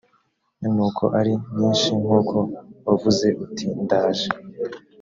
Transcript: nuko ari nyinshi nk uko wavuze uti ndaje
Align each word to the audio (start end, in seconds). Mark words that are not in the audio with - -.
nuko 0.73 1.03
ari 1.19 1.33
nyinshi 1.57 1.91
nk 2.01 2.09
uko 2.19 2.37
wavuze 2.87 3.27
uti 3.43 3.65
ndaje 3.83 4.27